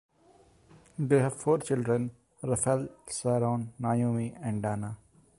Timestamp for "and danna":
4.41-4.97